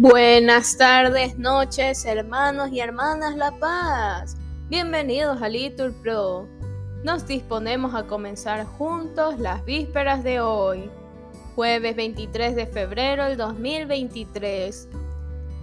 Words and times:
Buenas 0.00 0.78
tardes, 0.78 1.36
noches, 1.36 2.06
hermanos 2.06 2.70
y 2.72 2.80
hermanas 2.80 3.36
La 3.36 3.50
Paz. 3.50 4.34
Bienvenidos 4.70 5.42
a 5.42 5.48
Litur 5.50 5.92
Pro. 5.92 6.48
Nos 7.04 7.26
disponemos 7.26 7.94
a 7.94 8.06
comenzar 8.06 8.64
juntos 8.64 9.38
las 9.38 9.62
vísperas 9.66 10.24
de 10.24 10.40
hoy, 10.40 10.90
jueves 11.54 11.96
23 11.96 12.56
de 12.56 12.66
febrero 12.66 13.26
del 13.26 13.36
2023, 13.36 14.88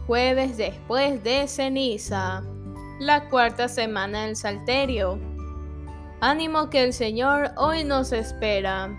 jueves 0.06 0.56
después 0.56 1.24
de 1.24 1.48
ceniza, 1.48 2.44
la 3.00 3.30
cuarta 3.30 3.68
semana 3.68 4.26
del 4.26 4.36
Salterio. 4.36 5.18
Ánimo 6.22 6.70
que 6.70 6.84
el 6.84 6.94
Señor 6.94 7.54
hoy 7.58 7.84
nos 7.84 8.12
espera. 8.12 8.96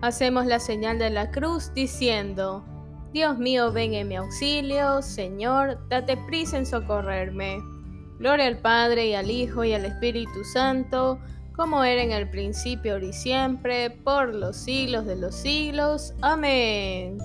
Hacemos 0.00 0.46
la 0.46 0.60
señal 0.60 0.98
de 0.98 1.10
la 1.10 1.30
cruz 1.30 1.74
diciendo, 1.74 2.64
Dios 3.12 3.38
mío, 3.38 3.72
ven 3.72 3.94
en 3.94 4.08
mi 4.08 4.16
auxilio, 4.16 5.00
Señor, 5.00 5.78
date 5.88 6.16
prisa 6.26 6.58
en 6.58 6.66
socorrerme. 6.66 7.58
Gloria 8.18 8.46
al 8.46 8.58
Padre 8.58 9.08
y 9.08 9.14
al 9.14 9.30
Hijo 9.30 9.64
y 9.64 9.72
al 9.72 9.86
Espíritu 9.86 10.44
Santo, 10.44 11.18
como 11.56 11.84
era 11.84 12.02
en 12.02 12.12
el 12.12 12.28
principio, 12.28 12.94
ahora 12.94 13.06
y 13.06 13.12
siempre, 13.12 13.90
por 13.90 14.34
los 14.34 14.56
siglos 14.56 15.06
de 15.06 15.16
los 15.16 15.34
siglos. 15.34 16.12
Amén. 16.20 17.18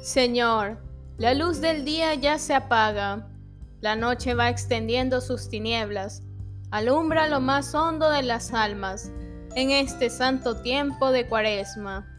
Señor, 0.00 0.78
la 1.18 1.34
luz 1.34 1.60
del 1.60 1.84
día 1.84 2.14
ya 2.14 2.38
se 2.38 2.54
apaga, 2.54 3.26
la 3.80 3.96
noche 3.96 4.34
va 4.34 4.48
extendiendo 4.48 5.20
sus 5.20 5.48
tinieblas, 5.48 6.22
alumbra 6.70 7.28
lo 7.28 7.40
más 7.40 7.74
hondo 7.74 8.10
de 8.10 8.22
las 8.22 8.54
almas 8.54 9.10
en 9.56 9.70
este 9.70 10.08
santo 10.08 10.62
tiempo 10.62 11.10
de 11.10 11.26
cuaresma. 11.26 12.09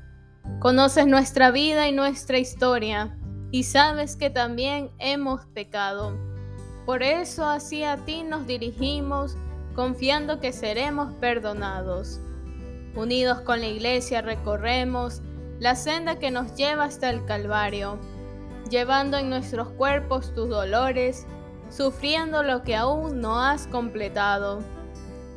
Conoces 0.59 1.08
nuestra 1.08 1.52
vida 1.52 1.88
y 1.88 1.91
nuestra 1.91 2.38
historia 2.38 3.18
y 3.52 3.64
sabes 3.64 4.16
que 4.16 4.30
también 4.30 4.92
hemos 5.00 5.45
pecado. 5.47 6.17
Por 6.86 7.03
eso 7.03 7.47
así 7.47 7.84
a 7.84 7.97
ti 7.97 8.23
nos 8.23 8.47
dirigimos, 8.47 9.36
confiando 9.75 10.39
que 10.39 10.53
seremos 10.53 11.14
perdonados. 11.16 12.19
Unidos 12.95 13.42
con 13.42 13.59
la 13.59 13.67
iglesia 13.67 14.22
recorremos 14.22 15.22
la 15.59 15.75
senda 15.75 16.17
que 16.17 16.31
nos 16.31 16.56
lleva 16.56 16.86
hasta 16.86 17.09
el 17.09 17.23
Calvario, 17.25 18.00
llevando 18.69 19.17
en 19.17 19.30
nuestros 19.30 19.69
cuerpos 19.69 20.34
tus 20.34 20.50
dolores, 20.50 21.25
sufriendo 21.69 22.44
lo 22.44 22.64
que 22.64 22.75
aún 22.75 23.22
no 23.22 23.39
has 23.39 23.67
completado. 23.67 24.59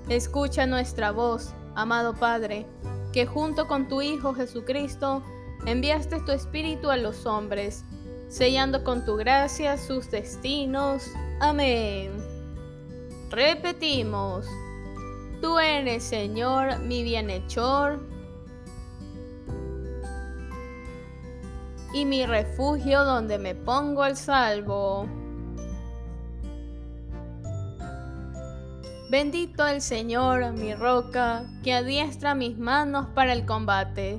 Escucha 0.08 0.66
nuestra 0.66 1.12
voz, 1.12 1.54
amado 1.74 2.14
Padre, 2.14 2.66
que 3.14 3.26
junto 3.26 3.68
con 3.68 3.86
tu 3.86 4.02
Hijo 4.02 4.34
Jesucristo 4.34 5.22
enviaste 5.66 6.20
tu 6.22 6.32
Espíritu 6.32 6.90
a 6.90 6.96
los 6.96 7.26
hombres, 7.26 7.84
sellando 8.28 8.82
con 8.82 9.04
tu 9.04 9.14
gracia 9.14 9.78
sus 9.78 10.10
destinos. 10.10 11.08
Amén. 11.38 12.10
Repetimos, 13.30 14.46
tú 15.40 15.60
eres 15.60 16.02
Señor 16.02 16.80
mi 16.80 17.04
bienhechor 17.04 18.00
y 21.92 22.04
mi 22.06 22.26
refugio 22.26 23.04
donde 23.04 23.38
me 23.38 23.54
pongo 23.54 24.02
al 24.02 24.16
salvo. 24.16 25.08
Bendito 29.10 29.66
el 29.66 29.82
Señor, 29.82 30.52
mi 30.52 30.74
roca, 30.74 31.44
que 31.62 31.74
adiestra 31.74 32.34
mis 32.34 32.56
manos 32.56 33.06
para 33.14 33.34
el 33.34 33.44
combate, 33.44 34.18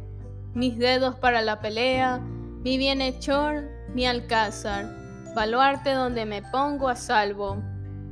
mis 0.53 0.78
dedos 0.78 1.16
para 1.16 1.41
la 1.41 1.59
pelea, 1.59 2.19
mi 2.19 2.78
bienhechor, 2.78 3.63
mi 3.95 4.06
alcázar, 4.06 4.86
baluarte 5.33 5.91
donde 5.91 6.28
me 6.28 6.44
pongo 6.44 6.88
a 6.88 6.95
salvo, 6.95 7.58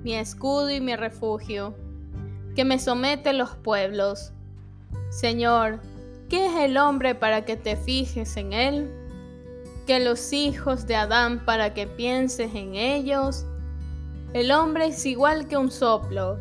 mi 0.04 0.16
escudo 0.16 0.72
y 0.72 0.82
mi 0.82 0.96
refugio, 0.96 1.76
que 2.56 2.66
me 2.66 2.80
somete 2.80 3.34
los 3.34 3.52
pueblos. 3.52 4.34
Señor, 5.12 5.80
¿qué 6.28 6.48
es 6.48 6.56
el 6.56 6.78
hombre 6.78 7.14
para 7.14 7.46
que 7.46 7.56
te 7.56 7.78
fijes 7.78 8.36
en 8.36 8.52
él? 8.52 8.92
Que 9.86 10.00
los 10.00 10.34
hijos 10.34 10.88
de 10.88 10.96
Adán 10.96 11.46
para 11.46 11.76
que 11.76 11.86
pienses 11.86 12.56
en 12.56 12.74
ellos. 12.74 13.46
El 14.34 14.52
hombre 14.52 14.88
es 14.88 15.06
igual 15.06 15.48
que 15.48 15.56
un 15.56 15.70
soplo 15.70 16.40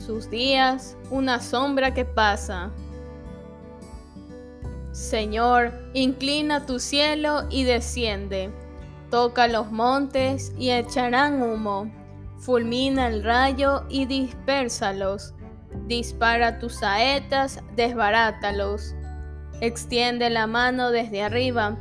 sus 0.00 0.30
días 0.30 0.96
una 1.10 1.40
sombra 1.40 1.92
que 1.94 2.04
pasa. 2.04 2.70
Señor, 4.92 5.72
inclina 5.94 6.66
tu 6.66 6.80
cielo 6.80 7.44
y 7.50 7.64
desciende. 7.64 8.50
Toca 9.10 9.46
los 9.46 9.70
montes 9.70 10.52
y 10.58 10.70
echarán 10.70 11.42
humo. 11.42 11.90
Fulmina 12.38 13.08
el 13.08 13.22
rayo 13.22 13.84
y 13.88 14.06
dispérsalos. 14.06 15.34
Dispara 15.86 16.58
tus 16.58 16.76
saetas, 16.76 17.60
desbarátalos. 17.76 18.94
Extiende 19.60 20.30
la 20.30 20.46
mano 20.46 20.90
desde 20.90 21.22
arriba. 21.22 21.76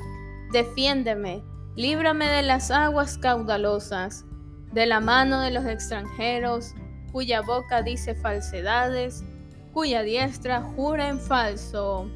Defiéndeme, 0.51 1.44
líbrame 1.75 2.28
de 2.28 2.44
las 2.44 2.72
aguas 2.72 3.18
caudalosas, 3.18 4.25
de 4.74 4.86
la 4.86 5.00
mano 5.00 5.41
de 5.41 5.51
los 5.51 5.66
extranjeros, 5.66 6.74
cuya 7.12 7.42
boca 7.42 7.81
dice 7.81 8.16
falsedades, 8.16 9.24
cuya 9.74 10.02
diestra 10.03 10.62
jura 10.62 11.09
en 11.09 11.20
falso. 11.20 12.09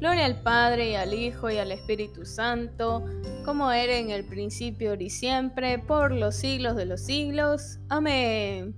Gloria 0.00 0.26
al 0.26 0.40
Padre 0.42 0.90
y 0.90 0.94
al 0.96 1.14
Hijo 1.14 1.48
y 1.48 1.58
al 1.58 1.70
Espíritu 1.70 2.26
Santo, 2.26 3.04
como 3.44 3.70
era 3.70 3.96
en 3.96 4.10
el 4.10 4.24
principio 4.24 4.94
y 4.94 5.10
siempre, 5.10 5.78
por 5.78 6.10
los 6.12 6.34
siglos 6.34 6.74
de 6.76 6.86
los 6.86 7.02
siglos. 7.02 7.78
Amén. 7.88 8.74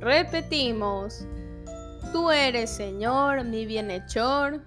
Repetimos, 0.00 1.26
tú 2.12 2.30
eres 2.30 2.70
Señor, 2.70 3.44
mi 3.44 3.66
bienhechor, 3.66 4.62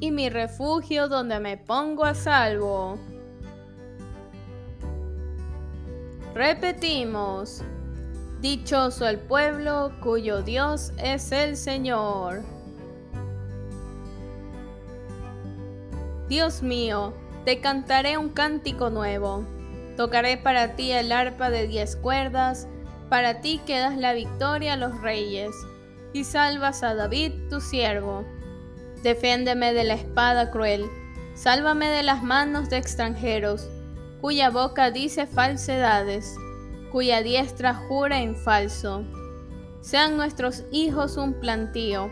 y 0.00 0.10
mi 0.10 0.28
refugio 0.28 1.08
donde 1.08 1.40
me 1.40 1.56
pongo 1.56 2.04
a 2.04 2.14
salvo. 2.14 2.98
Repetimos, 6.36 7.62
dichoso 8.42 9.08
el 9.08 9.18
pueblo 9.18 9.90
cuyo 10.02 10.42
Dios 10.42 10.92
es 11.02 11.32
el 11.32 11.56
Señor. 11.56 12.42
Dios 16.28 16.60
mío, 16.60 17.14
te 17.46 17.62
cantaré 17.62 18.18
un 18.18 18.28
cántico 18.28 18.90
nuevo. 18.90 19.46
Tocaré 19.96 20.36
para 20.36 20.76
ti 20.76 20.92
el 20.92 21.10
arpa 21.10 21.48
de 21.48 21.68
diez 21.68 21.96
cuerdas, 21.96 22.68
para 23.08 23.40
ti 23.40 23.62
que 23.66 23.78
das 23.78 23.96
la 23.96 24.12
victoria 24.12 24.74
a 24.74 24.76
los 24.76 25.00
reyes, 25.00 25.52
y 26.12 26.24
salvas 26.24 26.82
a 26.82 26.94
David 26.94 27.32
tu 27.48 27.62
siervo. 27.62 28.26
Defiéndeme 29.02 29.72
de 29.72 29.84
la 29.84 29.94
espada 29.94 30.50
cruel, 30.50 30.84
sálvame 31.34 31.88
de 31.88 32.02
las 32.02 32.22
manos 32.22 32.68
de 32.68 32.76
extranjeros 32.76 33.70
cuya 34.20 34.50
boca 34.50 34.90
dice 34.90 35.26
falsedades, 35.26 36.36
cuya 36.90 37.22
diestra 37.22 37.74
jura 37.74 38.20
en 38.20 38.36
falso. 38.36 39.04
Sean 39.80 40.16
nuestros 40.16 40.64
hijos 40.72 41.16
un 41.16 41.34
plantío, 41.34 42.10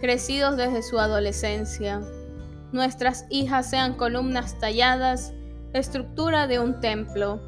crecidos 0.00 0.56
desde 0.56 0.82
su 0.82 0.98
adolescencia. 0.98 2.00
Nuestras 2.72 3.26
hijas 3.30 3.68
sean 3.68 3.94
columnas 3.94 4.58
talladas, 4.58 5.32
estructura 5.72 6.46
de 6.46 6.60
un 6.60 6.80
templo. 6.80 7.40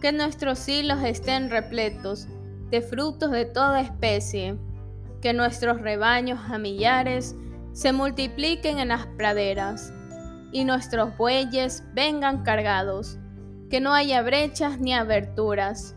Que 0.00 0.12
nuestros 0.12 0.68
hilos 0.68 1.02
estén 1.04 1.50
repletos 1.50 2.26
de 2.70 2.80
frutos 2.80 3.30
de 3.30 3.44
toda 3.44 3.80
especie. 3.80 4.56
Que 5.20 5.32
nuestros 5.32 5.80
rebaños 5.80 6.40
a 6.48 6.58
millares 6.58 7.36
se 7.72 7.92
multipliquen 7.92 8.78
en 8.78 8.88
las 8.88 9.06
praderas 9.06 9.92
y 10.52 10.64
nuestros 10.64 11.16
bueyes 11.16 11.82
vengan 11.94 12.42
cargados 12.42 13.18
que 13.72 13.80
no 13.80 13.94
haya 13.94 14.20
brechas 14.20 14.80
ni 14.80 14.92
aberturas, 14.92 15.94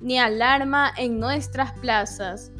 ni 0.00 0.20
alarma 0.20 0.92
en 0.96 1.18
nuestras 1.18 1.72
plazas. 1.80 2.52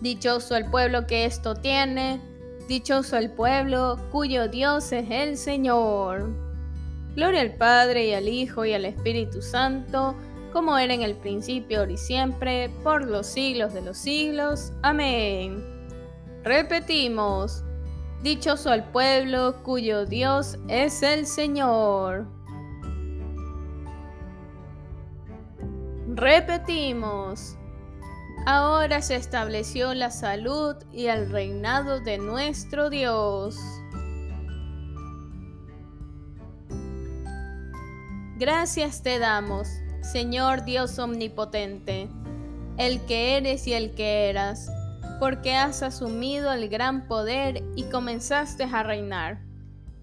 Dichoso 0.00 0.56
el 0.56 0.68
pueblo 0.68 1.06
que 1.06 1.24
esto 1.24 1.54
tiene, 1.54 2.20
dichoso 2.66 3.16
el 3.16 3.30
pueblo 3.30 3.96
cuyo 4.10 4.48
Dios 4.48 4.90
es 4.90 5.08
el 5.08 5.36
Señor. 5.36 6.34
Gloria 7.14 7.42
al 7.42 7.54
Padre 7.54 8.08
y 8.08 8.14
al 8.14 8.26
Hijo 8.26 8.64
y 8.64 8.72
al 8.72 8.84
Espíritu 8.86 9.40
Santo, 9.40 10.16
como 10.52 10.76
era 10.76 10.92
en 10.92 11.02
el 11.02 11.14
principio, 11.14 11.78
ahora 11.78 11.92
y 11.92 11.96
siempre, 11.96 12.70
por 12.82 13.06
los 13.06 13.28
siglos 13.28 13.72
de 13.72 13.82
los 13.82 13.98
siglos. 13.98 14.72
Amén. 14.82 15.64
Repetimos, 16.42 17.62
dichoso 18.24 18.72
el 18.72 18.82
pueblo 18.82 19.62
cuyo 19.62 20.06
Dios 20.06 20.58
es 20.66 21.04
el 21.04 21.24
Señor. 21.24 22.39
Repetimos, 26.20 27.56
ahora 28.44 29.00
se 29.00 29.16
estableció 29.16 29.94
la 29.94 30.10
salud 30.10 30.76
y 30.92 31.06
el 31.06 31.30
reinado 31.30 31.98
de 32.00 32.18
nuestro 32.18 32.90
Dios. 32.90 33.56
Gracias 38.36 39.02
te 39.02 39.18
damos, 39.18 39.68
Señor 40.02 40.66
Dios 40.66 40.98
omnipotente, 40.98 42.10
el 42.76 43.00
que 43.06 43.38
eres 43.38 43.66
y 43.66 43.72
el 43.72 43.94
que 43.94 44.28
eras, 44.28 44.70
porque 45.20 45.54
has 45.54 45.82
asumido 45.82 46.52
el 46.52 46.68
gran 46.68 47.08
poder 47.08 47.64
y 47.76 47.84
comenzaste 47.84 48.64
a 48.64 48.82
reinar. 48.82 49.40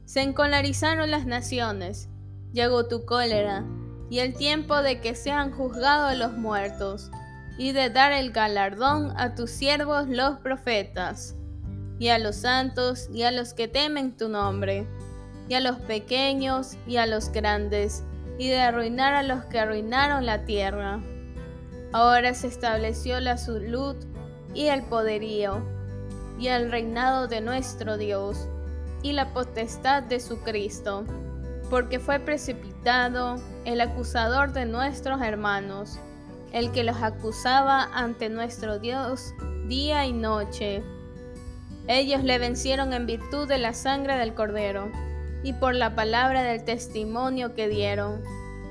Se 0.06 0.24
encolarizaron 0.24 1.12
las 1.12 1.28
naciones, 1.28 2.10
llegó 2.54 2.88
tu 2.88 3.06
cólera, 3.06 3.68
y 4.10 4.20
el 4.20 4.36
tiempo 4.36 4.82
de 4.82 5.02
que 5.02 5.16
sean 5.16 5.52
juzgados 5.52 6.18
los 6.18 6.34
muertos, 6.34 7.12
y 7.58 7.72
de 7.72 7.90
dar 7.90 8.12
el 8.12 8.32
galardón 8.32 9.14
a 9.18 9.36
tus 9.36 9.52
siervos 9.52 10.08
los 10.08 10.40
profetas, 10.40 11.36
y 12.00 12.10
a 12.10 12.20
los 12.20 12.36
santos 12.38 13.10
y 13.12 13.24
a 13.24 13.32
los 13.32 13.54
que 13.54 13.68
temen 13.68 14.16
tu 14.16 14.30
nombre, 14.30 14.88
y 15.50 15.56
a 15.56 15.60
los 15.60 15.78
pequeños 15.78 16.78
y 16.86 16.98
a 16.98 17.08
los 17.08 17.32
grandes, 17.32 18.04
y 18.38 18.50
de 18.50 18.60
arruinar 18.60 19.14
a 19.14 19.24
los 19.24 19.46
que 19.46 19.60
arruinaron 19.60 20.26
la 20.26 20.46
tierra. 20.46 21.00
Ahora 21.94 22.34
se 22.34 22.48
estableció 22.48 23.20
la 23.20 23.38
salud 23.38 23.96
y 24.54 24.68
el 24.68 24.84
poderío, 24.84 25.64
y 26.40 26.50
el 26.50 26.72
reinado 26.72 27.28
de 27.28 27.42
nuestro 27.42 27.98
Dios, 27.98 28.48
y 29.02 29.14
la 29.14 29.34
potestad 29.34 30.04
de 30.04 30.20
su 30.20 30.42
Cristo, 30.42 31.06
porque 31.70 32.00
fue 32.00 32.20
precipitado 32.20 33.36
el 33.66 33.82
acusador 33.82 34.54
de 34.54 34.66
nuestros 34.66 35.22
hermanos, 35.22 36.00
el 36.52 36.72
que 36.72 36.84
los 36.84 36.98
acusaba 36.98 37.84
ante 37.94 38.30
nuestro 38.30 38.80
Dios 38.80 39.34
día 39.68 40.06
y 40.06 40.14
noche. 40.14 40.84
Ellos 41.88 42.24
le 42.24 42.40
vencieron 42.40 42.94
en 42.94 43.06
virtud 43.06 43.48
de 43.48 43.58
la 43.58 43.74
sangre 43.74 44.18
del 44.18 44.34
Cordero 44.34 44.92
y 45.44 45.54
por 45.54 45.76
la 45.76 45.96
palabra 45.96 46.44
del 46.44 46.64
testimonio 46.64 47.54
que 47.54 47.68
dieron, 47.68 48.22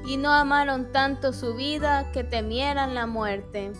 y 0.07 0.17
no 0.17 0.33
amaron 0.33 0.93
tanto 0.93 1.33
su 1.33 1.55
vida 1.55 2.11
que 2.13 2.25
temieran 2.25 2.95
la 2.95 3.07
muerte. 3.07 3.73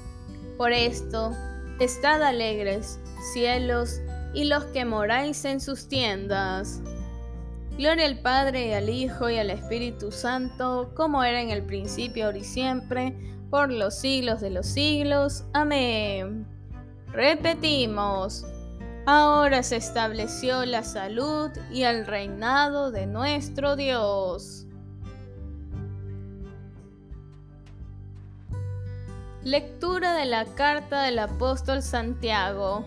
Por 0.57 0.73
esto, 0.73 1.33
estad 1.79 2.23
alegres, 2.23 2.99
cielos, 3.33 4.01
y 4.35 4.45
los 4.45 4.65
que 4.67 4.85
moráis 4.85 5.45
en 5.45 5.61
sus 5.61 5.89
tiendas. 5.89 6.81
Gloria 7.79 8.07
al 8.07 8.19
Padre, 8.19 8.69
y 8.69 8.73
al 8.73 8.89
Hijo, 8.89 9.29
y 9.29 9.37
al 9.37 9.51
Espíritu 9.51 10.11
Santo, 10.11 10.93
como 10.95 11.23
era 11.23 11.43
en 11.43 11.51
el 11.51 11.63
principio, 11.63 12.27
ahora 12.27 12.39
y 12.39 12.45
siempre, 12.45 13.15
por 13.51 13.71
los 13.71 13.95
siglos 13.95 14.41
de 14.41 14.49
los 14.49 14.67
siglos. 14.67 15.45
Amén. 15.53 16.47
Repetimos. 17.13 18.47
Ahora 19.05 19.63
se 19.63 19.77
estableció 19.77 20.65
la 20.65 20.83
salud 20.83 21.51
y 21.71 21.83
el 21.83 22.07
reinado 22.07 22.91
de 22.91 23.07
nuestro 23.07 23.77
Dios. 23.77 24.67
Lectura 29.45 30.15
de 30.15 30.25
la 30.25 30.45
carta 30.45 31.03
del 31.03 31.21
apóstol 31.21 31.83
Santiago. 31.83 32.85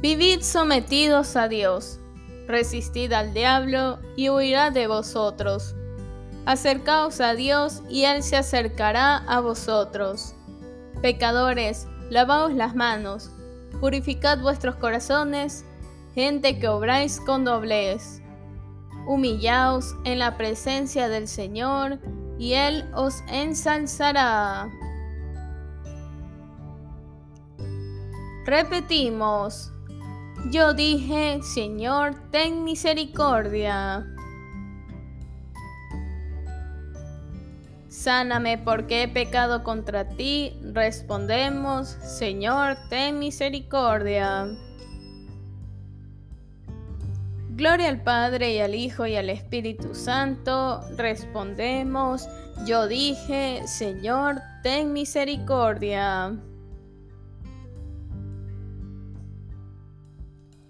Vivid 0.00 0.42
sometidos 0.42 1.34
a 1.34 1.48
Dios, 1.48 1.98
resistid 2.46 3.12
al 3.12 3.34
diablo 3.34 3.98
y 4.16 4.28
huirá 4.28 4.70
de 4.70 4.86
vosotros. 4.86 5.74
Acercaos 6.44 7.20
a 7.20 7.34
Dios 7.34 7.82
y 7.88 8.04
Él 8.04 8.22
se 8.22 8.36
acercará 8.36 9.16
a 9.16 9.40
vosotros. 9.40 10.34
Pecadores, 11.02 11.86
lavaos 12.10 12.52
las 12.52 12.74
manos 12.74 13.30
Purificad 13.80 14.38
vuestros 14.40 14.76
corazones, 14.76 15.64
gente 16.14 16.58
que 16.58 16.68
obráis 16.68 17.20
con 17.20 17.44
doblez. 17.44 18.22
Humillaos 19.06 19.94
en 20.04 20.18
la 20.18 20.36
presencia 20.36 21.08
del 21.08 21.28
Señor, 21.28 21.98
y 22.38 22.54
Él 22.54 22.88
os 22.94 23.22
ensalzará. 23.28 24.68
Repetimos, 28.44 29.72
yo 30.50 30.74
dije, 30.74 31.40
Señor, 31.42 32.14
ten 32.30 32.64
misericordia. 32.64 34.06
Sáname 37.88 38.58
porque 38.58 39.02
he 39.02 39.08
pecado 39.08 39.64
contra 39.64 40.08
ti. 40.08 40.56
Respondemos, 40.72 41.88
Señor, 41.88 42.76
ten 42.88 43.18
misericordia. 43.18 44.46
Gloria 47.50 47.88
al 47.88 48.02
Padre 48.02 48.52
y 48.52 48.58
al 48.60 48.74
Hijo 48.74 49.06
y 49.06 49.16
al 49.16 49.30
Espíritu 49.30 49.94
Santo. 49.94 50.82
Respondemos, 50.96 52.28
yo 52.66 52.86
dije, 52.86 53.62
Señor, 53.66 54.42
ten 54.62 54.92
misericordia. 54.92 56.36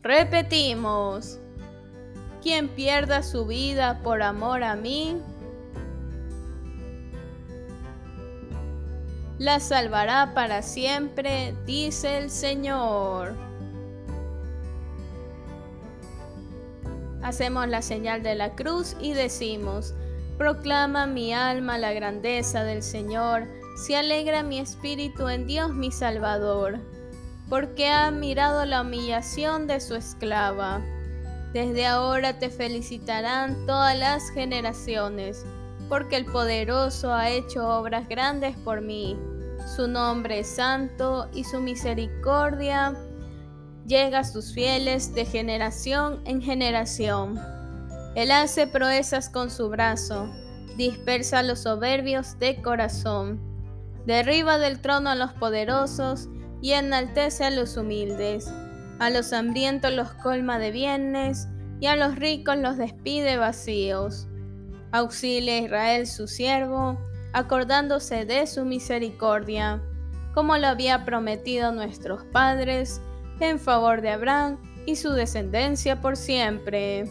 Repetimos, 0.06 1.41
quien 2.41 2.69
pierda 2.69 3.25
su 3.25 3.44
vida 3.44 4.03
por 4.05 4.23
amor 4.23 4.62
a 4.62 4.76
mí, 4.76 5.20
la 9.38 9.58
salvará 9.58 10.32
para 10.32 10.62
siempre, 10.62 11.56
dice 11.67 12.19
el 12.19 12.31
Señor. 12.31 13.35
Hacemos 17.20 17.67
la 17.67 17.82
señal 17.82 18.23
de 18.23 18.37
la 18.37 18.55
cruz 18.55 18.97
y 19.00 19.12
decimos, 19.12 19.93
proclama 20.38 21.08
mi 21.08 21.35
alma 21.35 21.79
la 21.79 21.93
grandeza 21.93 22.62
del 22.62 22.85
Señor, 22.85 23.49
se 23.85 23.97
alegra 23.97 24.44
mi 24.44 24.61
espíritu 24.61 25.29
en 25.29 25.49
Dios 25.49 25.75
mi 25.75 25.91
Salvador, 25.91 26.79
porque 27.48 27.88
ha 27.88 28.10
mirado 28.10 28.64
la 28.64 28.82
humillación 28.82 29.66
de 29.66 29.81
su 29.81 29.94
esclava. 29.94 30.81
Desde 31.52 31.87
ahora 31.87 32.38
te 32.38 32.50
felicitarán 32.50 33.66
todas 33.66 33.96
las 33.96 34.31
generaciones 34.31 35.44
porque 35.88 36.16
el 36.16 36.25
poderoso 36.26 37.14
ha 37.14 37.31
hecho 37.31 37.69
obras 37.69 38.08
grandes 38.08 38.56
por 38.58 38.81
mí. 38.81 39.16
Su 39.76 39.88
nombre 39.88 40.40
es 40.40 40.48
santo 40.48 41.28
y 41.32 41.44
su 41.44 41.60
misericordia 41.60 42.94
llega 43.87 44.20
a 44.20 44.25
sus 44.25 44.52
fieles 44.52 45.14
de 45.14 45.25
generación 45.25 46.20
en 46.24 46.43
generación. 46.43 47.41
Él 48.17 48.32
hace 48.32 48.67
proezas 48.67 49.29
con 49.29 49.50
su 49.50 49.69
brazo, 49.69 50.29
dispersa 50.76 51.41
a 51.41 51.43
los 51.43 51.60
soberbios 51.60 52.38
de 52.38 52.60
corazón, 52.62 53.41
derriba 54.06 54.58
del 54.58 54.81
trono 54.81 55.10
a 55.10 55.15
los 55.15 55.32
poderosos 55.34 56.29
y 56.67 56.73
enaltece 56.73 57.44
a 57.44 57.51
los 57.51 57.77
humildes. 57.77 58.53
A 58.99 59.08
los 59.11 59.32
hambrientos 59.32 59.93
los 59.93 60.13
colma 60.15 60.58
de 60.58 60.73
bienes 60.73 61.46
y 61.79 61.87
a 61.87 61.94
los 61.94 62.17
ricos 62.17 62.56
los 62.56 62.77
despide 62.77 63.37
vacíos 63.37 64.27
Auxilia 64.91 65.55
a 65.55 65.58
Israel 65.58 66.08
su 66.08 66.27
siervo, 66.27 66.99
acordándose 67.32 68.25
de 68.25 68.49
su 68.49 68.65
misericordia, 68.65 69.81
como 70.35 70.56
lo 70.56 70.67
había 70.67 71.05
prometido 71.05 71.70
nuestros 71.70 72.25
padres, 72.32 73.01
en 73.39 73.61
favor 73.61 74.01
de 74.01 74.11
Abraham 74.11 74.58
y 74.87 74.96
su 74.96 75.13
descendencia 75.13 76.01
por 76.01 76.17
siempre. 76.17 77.05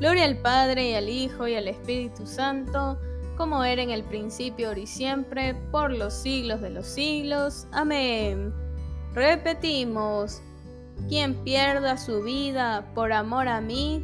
Gloria 0.00 0.24
al 0.24 0.38
Padre 0.38 0.90
y 0.90 0.94
al 0.94 1.08
Hijo 1.08 1.46
y 1.46 1.54
al 1.54 1.68
Espíritu 1.68 2.26
Santo, 2.26 2.98
como 3.36 3.62
era 3.64 3.82
en 3.82 3.90
el 3.90 4.02
principio, 4.04 4.68
ahora 4.68 4.80
y 4.80 4.86
siempre, 4.86 5.54
por 5.70 5.92
los 5.92 6.14
siglos 6.14 6.60
de 6.60 6.70
los 6.70 6.86
siglos. 6.86 7.66
Amén. 7.72 8.52
Repetimos, 9.12 10.42
quien 11.08 11.34
pierda 11.44 11.96
su 11.96 12.22
vida 12.22 12.90
por 12.94 13.12
amor 13.12 13.48
a 13.48 13.60
mí, 13.60 14.02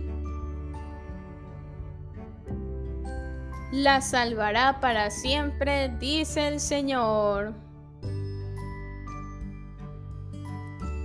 la 3.73 4.03
salvará 4.03 4.81
para 4.81 5.11
siempre, 5.11 5.89
dice 5.99 6.47
el 6.49 6.61
Señor. 6.61 7.55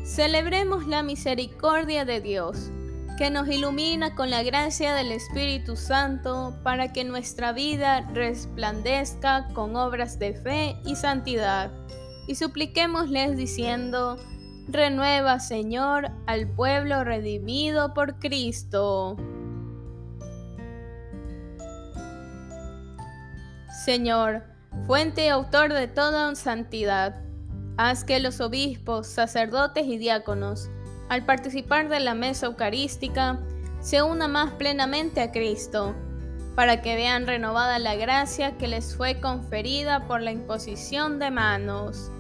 Celebremos 0.04 0.88
la 0.88 1.04
misericordia 1.04 2.06
de 2.06 2.22
Dios, 2.22 2.72
que 3.18 3.32
nos 3.32 3.50
ilumina 3.50 4.14
con 4.14 4.30
la 4.30 4.44
gracia 4.44 4.94
del 4.94 5.12
Espíritu 5.12 5.76
Santo 5.76 6.56
para 6.64 6.94
que 6.94 7.04
nuestra 7.04 7.52
vida 7.52 8.02
resplandezca 8.14 9.48
con 9.54 9.76
obras 9.76 10.20
de 10.20 10.36
fe 10.36 10.80
y 10.86 10.96
santidad. 10.96 11.72
Y 12.28 12.36
supliquémosles 12.36 13.36
diciendo, 13.36 14.18
renueva 14.68 15.40
Señor 15.40 16.12
al 16.28 16.48
pueblo 16.48 17.04
redimido 17.04 17.96
por 17.96 18.20
Cristo. 18.20 19.18
Señor, 23.84 24.44
fuente 24.86 25.26
y 25.26 25.30
autor 25.30 25.74
de 25.74 25.88
toda 25.88 26.36
santidad, 26.36 27.24
haz 27.78 28.04
que 28.04 28.20
los 28.20 28.42
obispos, 28.42 29.08
sacerdotes 29.08 29.88
y 29.88 29.98
diáconos, 29.98 30.70
al 31.10 31.26
participar 31.26 31.90
de 31.90 32.00
la 32.00 32.14
mesa 32.14 32.48
eucarística, 32.48 33.40
se 33.80 34.02
una 34.02 34.28
más 34.28 34.52
plenamente 34.54 35.22
a 35.22 35.32
Cristo, 35.32 35.96
para 36.56 36.82
que 36.82 36.96
vean 36.96 37.28
renovada 37.28 37.80
la 37.80 37.96
gracia 37.96 38.58
que 38.58 38.68
les 38.68 38.96
fue 38.96 39.20
conferida 39.22 40.08
por 40.08 40.22
la 40.22 40.32
imposición 40.32 41.20
de 41.20 41.32
manos. 41.32 42.12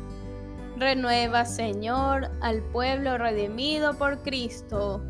Renueva, 0.77 1.45
Señor, 1.45 2.29
al 2.39 2.61
pueblo 2.61 3.17
redimido 3.17 3.97
por 3.97 4.21
Cristo. 4.21 5.03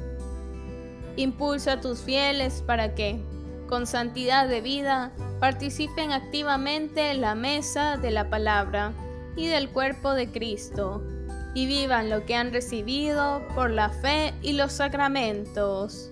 Impulsa 1.18 1.74
a 1.74 1.82
tus 1.82 2.00
fieles 2.00 2.64
para 2.66 2.96
que, 2.96 3.22
con 3.68 3.86
santidad 3.86 4.48
de 4.48 4.62
vida, 4.62 5.12
participen 5.42 6.14
activamente 6.14 7.12
en 7.12 7.22
la 7.22 7.36
mesa 7.36 7.98
de 7.98 8.12
la 8.12 8.30
palabra 8.30 8.94
y 9.36 9.48
del 9.48 9.70
cuerpo 9.70 10.14
de 10.14 10.32
Cristo, 10.32 11.04
y 11.54 11.66
vivan 11.66 12.10
lo 12.10 12.26
que 12.26 12.36
han 12.36 12.52
recibido 12.52 13.42
por 13.56 13.72
la 13.72 13.90
fe 13.90 14.34
y 14.42 14.54
los 14.54 14.74
sacramentos. 14.74 16.12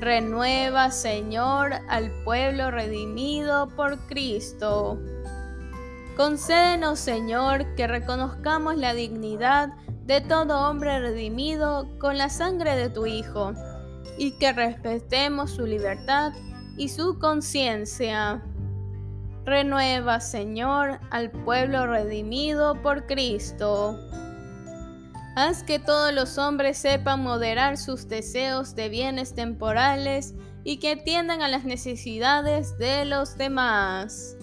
Renueva, 0.00 0.90
Señor, 0.90 1.72
al 1.88 2.10
pueblo 2.24 2.70
redimido 2.70 3.68
por 3.76 3.98
Cristo. 4.06 4.98
Concédenos, 6.16 6.98
Señor, 6.98 7.74
que 7.74 7.86
reconozcamos 7.86 8.76
la 8.76 8.94
dignidad 8.94 9.70
de 10.04 10.20
todo 10.20 10.68
hombre 10.68 11.00
redimido 11.00 11.88
con 11.98 12.18
la 12.18 12.28
sangre 12.28 12.76
de 12.76 12.90
tu 12.90 13.06
Hijo, 13.06 13.52
y 14.18 14.32
que 14.38 14.52
respetemos 14.52 15.50
su 15.50 15.66
libertad 15.66 16.32
y 16.76 16.88
su 16.88 17.18
conciencia. 17.18 18.42
Renueva, 19.44 20.20
Señor, 20.20 21.00
al 21.10 21.30
pueblo 21.30 21.86
redimido 21.86 22.80
por 22.82 23.06
Cristo. 23.06 23.98
Haz 25.36 25.64
que 25.64 25.80
todos 25.80 26.14
los 26.14 26.38
hombres 26.38 26.78
sepan 26.78 27.24
moderar 27.24 27.76
sus 27.76 28.08
deseos 28.08 28.76
de 28.76 28.88
bienes 28.88 29.34
temporales 29.34 30.34
y 30.62 30.78
que 30.78 30.92
atiendan 30.92 31.42
a 31.42 31.48
las 31.48 31.64
necesidades 31.64 32.78
de 32.78 33.04
los 33.04 33.36
demás. 33.36 34.36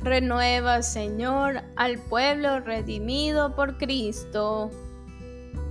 Renueva, 0.00 0.82
Señor, 0.82 1.62
al 1.76 1.98
pueblo 1.98 2.60
redimido 2.60 3.56
por 3.56 3.78
Cristo. 3.78 4.70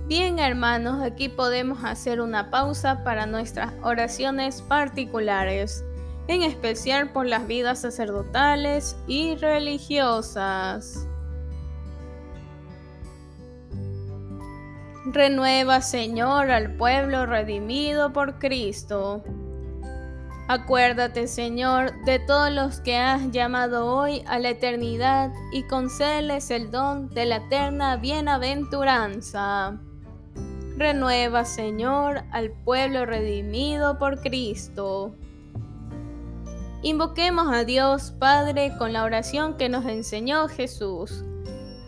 Bien, 0.08 0.40
hermanos, 0.40 1.02
aquí 1.02 1.28
podemos 1.28 1.84
hacer 1.84 2.20
una 2.20 2.50
pausa 2.50 3.04
para 3.04 3.26
nuestras 3.26 3.72
oraciones 3.84 4.60
particulares, 4.62 5.84
en 6.26 6.42
especial 6.42 7.12
por 7.12 7.26
las 7.26 7.46
vidas 7.46 7.82
sacerdotales 7.82 8.96
y 9.06 9.36
religiosas. 9.36 11.06
Renueva, 15.04 15.80
Señor, 15.80 16.50
al 16.52 16.76
pueblo 16.76 17.26
redimido 17.26 18.12
por 18.12 18.38
Cristo. 18.38 19.24
Acuérdate, 20.46 21.26
Señor, 21.26 21.92
de 22.04 22.20
todos 22.20 22.52
los 22.52 22.80
que 22.80 22.96
has 22.98 23.32
llamado 23.32 23.86
hoy 23.86 24.22
a 24.26 24.38
la 24.38 24.50
eternidad 24.50 25.32
y 25.52 25.64
concédeles 25.64 26.52
el 26.52 26.70
don 26.70 27.08
de 27.08 27.26
la 27.26 27.36
eterna 27.36 27.96
bienaventuranza. 27.96 29.80
Renueva, 30.76 31.44
Señor, 31.44 32.22
al 32.30 32.50
pueblo 32.50 33.04
redimido 33.04 33.98
por 33.98 34.20
Cristo. 34.20 35.16
Invoquemos 36.82 37.52
a 37.52 37.64
Dios 37.64 38.12
Padre 38.18 38.76
con 38.78 38.92
la 38.92 39.02
oración 39.02 39.56
que 39.56 39.68
nos 39.68 39.84
enseñó 39.86 40.48
Jesús. 40.48 41.24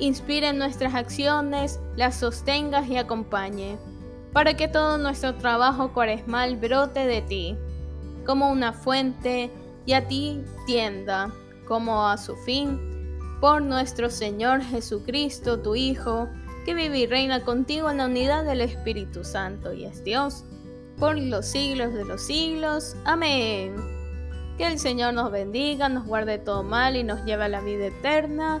inspire 0.00 0.52
nuestras 0.52 0.94
acciones, 0.94 1.78
las 1.96 2.16
sostengas 2.16 2.88
y 2.88 2.96
acompañe, 2.96 3.78
para 4.32 4.54
que 4.54 4.68
todo 4.68 4.98
nuestro 4.98 5.34
trabajo 5.36 5.92
cuaresmal 5.92 6.56
brote 6.56 7.06
de 7.06 7.22
ti, 7.22 7.56
como 8.26 8.50
una 8.50 8.72
fuente, 8.72 9.50
y 9.86 9.92
a 9.92 10.06
ti 10.06 10.40
tienda, 10.66 11.32
como 11.66 12.06
a 12.06 12.16
su 12.16 12.36
fin, 12.36 12.78
por 13.40 13.62
nuestro 13.62 14.10
Señor 14.10 14.62
Jesucristo, 14.62 15.60
tu 15.60 15.74
Hijo, 15.74 16.28
que 16.64 16.74
vive 16.74 16.98
y 16.98 17.06
reina 17.06 17.42
contigo 17.42 17.90
en 17.90 17.96
la 17.96 18.06
unidad 18.06 18.44
del 18.44 18.60
Espíritu 18.60 19.24
Santo 19.24 19.72
y 19.72 19.84
es 19.84 20.04
Dios, 20.04 20.44
por 20.98 21.18
los 21.18 21.46
siglos 21.46 21.94
de 21.94 22.04
los 22.04 22.22
siglos. 22.22 22.94
Amén. 23.04 23.74
Que 24.58 24.66
el 24.66 24.78
Señor 24.78 25.14
nos 25.14 25.32
bendiga, 25.32 25.88
nos 25.88 26.06
guarde 26.06 26.38
todo 26.38 26.62
mal 26.62 26.96
y 26.96 27.02
nos 27.02 27.24
lleve 27.24 27.44
a 27.44 27.48
la 27.48 27.62
vida 27.62 27.86
eterna. 27.86 28.60